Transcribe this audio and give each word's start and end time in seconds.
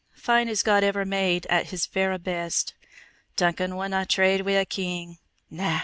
Fine 0.15 0.49
as 0.49 0.63
God 0.63 0.83
ever 0.83 1.05
made 1.05 1.45
at 1.45 1.67
His 1.67 1.85
verra 1.85 2.17
best. 2.17 2.73
Duncan 3.35 3.75
wouldna 3.75 4.07
trade 4.07 4.41
wi' 4.41 4.53
a 4.53 4.65
king! 4.65 5.19
Na! 5.51 5.79